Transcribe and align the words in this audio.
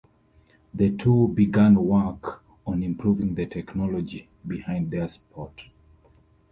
The 0.73 0.97
two 0.97 1.27
began 1.27 1.75
work 1.75 2.43
on 2.65 2.81
improving 2.81 3.35
the 3.35 3.45
technology 3.45 4.27
behind 4.47 4.89
their 4.89 5.07
sport. 5.07 5.65